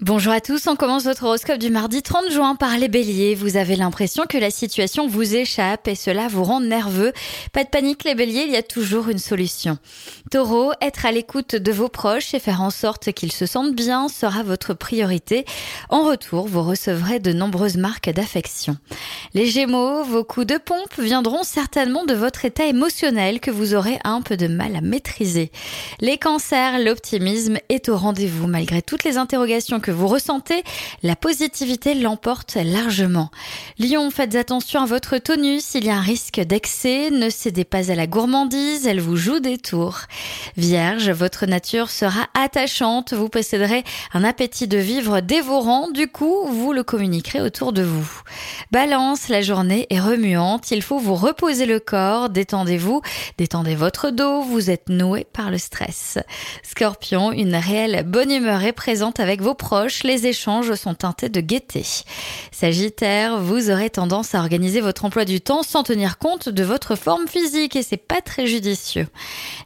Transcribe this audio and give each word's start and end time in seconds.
Bonjour 0.00 0.32
à 0.32 0.40
tous, 0.40 0.66
on 0.66 0.74
commence 0.74 1.04
votre 1.04 1.24
horoscope 1.24 1.58
du 1.58 1.70
mardi 1.70 2.02
30 2.02 2.30
juin 2.30 2.56
par 2.56 2.76
les 2.78 2.88
béliers. 2.88 3.34
Vous 3.34 3.56
avez 3.56 3.76
l'impression 3.76 4.24
que 4.26 4.38
la 4.38 4.50
situation 4.50 5.06
vous 5.06 5.36
échappe 5.36 5.86
et 5.86 5.94
cela 5.94 6.28
vous 6.28 6.42
rend 6.42 6.60
nerveux. 6.60 7.12
Pas 7.52 7.62
de 7.62 7.68
panique 7.68 8.02
les 8.02 8.14
béliers, 8.14 8.44
il 8.46 8.52
y 8.52 8.56
a 8.56 8.62
toujours 8.62 9.10
une 9.10 9.18
solution. 9.18 9.78
Taureau, 10.30 10.72
être 10.80 11.04
à 11.04 11.12
l'écoute 11.12 11.54
de 11.54 11.72
vos 11.72 11.88
proches 11.88 12.32
et 12.32 12.40
faire 12.40 12.62
en 12.62 12.70
sorte 12.70 13.12
qu'ils 13.12 13.30
se 13.30 13.44
sentent 13.44 13.76
bien 13.76 14.08
sera 14.08 14.42
votre 14.42 14.72
priorité. 14.72 15.44
En 15.90 16.04
retour, 16.04 16.48
vous 16.48 16.62
recevrez 16.62 17.20
de 17.20 17.32
nombreuses 17.34 17.76
marques 17.76 18.10
d'affection. 18.10 18.78
Les 19.34 19.46
gémeaux, 19.46 20.02
vos 20.02 20.24
coups 20.24 20.46
de 20.46 20.56
pompe 20.56 20.98
viendront 20.98 21.42
certainement 21.44 22.06
de 22.06 22.14
votre 22.14 22.46
état 22.46 22.64
émotionnel 22.64 23.40
que 23.40 23.50
vous 23.50 23.74
aurez 23.74 23.98
un 24.04 24.22
peu 24.22 24.38
de 24.38 24.48
mal 24.48 24.74
à 24.74 24.80
maîtriser. 24.80 25.52
Les 26.00 26.16
cancers, 26.16 26.78
l'optimisme 26.80 27.58
est 27.68 27.90
au 27.90 27.96
rendez-vous 27.96 28.48
malgré 28.48 28.80
toutes 28.80 29.04
les 29.04 29.18
interrogations 29.18 29.78
que 29.82 29.90
vous 29.90 30.08
ressentez, 30.08 30.64
la 31.02 31.16
positivité 31.16 31.94
l'emporte 31.94 32.54
largement. 32.54 33.30
Lion, 33.78 34.10
faites 34.10 34.34
attention 34.34 34.80
à 34.80 34.86
votre 34.86 35.18
tonus, 35.18 35.74
il 35.74 35.84
y 35.84 35.90
a 35.90 35.96
un 35.96 36.00
risque 36.00 36.40
d'excès, 36.40 37.10
ne 37.10 37.28
cédez 37.28 37.64
pas 37.64 37.90
à 37.90 37.94
la 37.94 38.06
gourmandise, 38.06 38.86
elle 38.86 39.00
vous 39.00 39.16
joue 39.16 39.40
des 39.40 39.58
tours. 39.58 39.98
Vierge, 40.56 41.10
votre 41.10 41.44
nature 41.46 41.90
sera 41.90 42.28
attachante, 42.32 43.12
vous 43.12 43.28
posséderez 43.28 43.84
un 44.14 44.24
appétit 44.24 44.68
de 44.68 44.78
vivre 44.78 45.20
dévorant, 45.20 45.90
du 45.90 46.08
coup, 46.08 46.46
vous 46.46 46.72
le 46.72 46.84
communiquerez 46.84 47.40
autour 47.40 47.72
de 47.72 47.82
vous. 47.82 48.08
Balance, 48.70 49.28
la 49.28 49.42
journée 49.42 49.86
est 49.90 50.00
remuante, 50.00 50.70
il 50.70 50.82
faut 50.82 50.98
vous 50.98 51.16
reposer 51.16 51.66
le 51.66 51.80
corps, 51.80 52.30
détendez-vous, 52.30 53.02
détendez 53.36 53.74
votre 53.74 54.10
dos, 54.10 54.42
vous 54.42 54.70
êtes 54.70 54.88
noué 54.88 55.26
par 55.32 55.50
le 55.50 55.58
stress. 55.58 56.18
Scorpion, 56.62 57.32
une 57.32 57.56
réelle 57.56 58.04
bonne 58.06 58.30
humeur 58.30 58.62
est 58.62 58.72
présente 58.72 59.18
avec 59.18 59.42
vos 59.42 59.54
proches 59.54 59.71
les 60.04 60.26
échanges 60.26 60.74
sont 60.74 60.94
teintés 60.94 61.30
de 61.30 61.40
gaieté. 61.40 61.84
Sagittaire, 62.50 63.38
vous 63.38 63.70
aurez 63.70 63.88
tendance 63.88 64.34
à 64.34 64.40
organiser 64.40 64.82
votre 64.82 65.06
emploi 65.06 65.24
du 65.24 65.40
temps 65.40 65.62
sans 65.62 65.82
tenir 65.82 66.18
compte 66.18 66.50
de 66.50 66.62
votre 66.62 66.94
forme 66.94 67.26
physique 67.26 67.74
et 67.74 67.82
c'est 67.82 67.96
pas 67.96 68.20
très 68.20 68.46
judicieux. 68.46 69.06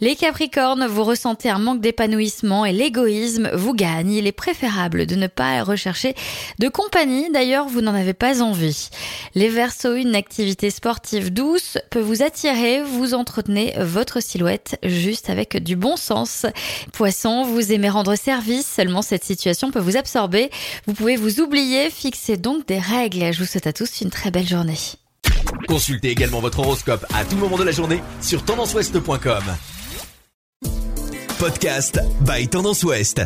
Les 0.00 0.14
Capricornes, 0.14 0.86
vous 0.86 1.04
ressentez 1.04 1.48
un 1.48 1.58
manque 1.58 1.80
d'épanouissement 1.80 2.66
et 2.66 2.72
l'égoïsme 2.72 3.50
vous 3.54 3.72
gagne. 3.72 4.12
Il 4.12 4.26
est 4.26 4.32
préférable 4.32 5.06
de 5.06 5.14
ne 5.14 5.26
pas 5.26 5.62
rechercher 5.62 6.14
de 6.58 6.68
compagnie, 6.68 7.30
d'ailleurs 7.32 7.66
vous 7.66 7.80
n'en 7.80 7.94
avez 7.94 8.14
pas 8.14 8.42
envie. 8.42 8.90
Les 9.34 9.48
Verseaux, 9.48 9.94
une 9.94 10.14
activité 10.14 10.68
sportive 10.68 11.32
douce 11.32 11.78
peut 11.88 12.00
vous 12.00 12.22
attirer, 12.22 12.82
vous 12.82 13.14
entretenez 13.14 13.72
votre 13.78 14.20
silhouette 14.20 14.78
juste 14.82 15.30
avec 15.30 15.56
du 15.62 15.76
bon 15.76 15.96
sens. 15.96 16.44
Poisson, 16.92 17.44
vous 17.44 17.72
aimez 17.72 17.88
rendre 17.88 18.16
service, 18.16 18.66
seulement 18.66 19.00
cette 19.00 19.24
situation 19.24 19.70
peut 19.70 19.80
vous 19.94 19.98
absorber. 19.98 20.50
Vous 20.86 20.94
pouvez 20.94 21.16
vous 21.16 21.40
oublier, 21.40 21.90
fixer 21.90 22.36
donc 22.36 22.66
des 22.66 22.78
règles. 22.78 23.32
Je 23.32 23.38
vous 23.38 23.46
souhaite 23.46 23.66
à 23.66 23.72
tous 23.72 24.00
une 24.00 24.10
très 24.10 24.30
belle 24.30 24.46
journée. 24.46 24.78
Consultez 25.68 26.10
également 26.10 26.40
votre 26.40 26.60
horoscope 26.60 27.06
à 27.14 27.24
tout 27.24 27.36
moment 27.36 27.56
de 27.56 27.64
la 27.64 27.72
journée 27.72 28.02
sur 28.20 28.44
tendanceouest.com. 28.44 29.44
Podcast 31.38 32.00
by 32.20 32.48
Tendance 32.48 32.84
Ouest. 32.84 33.22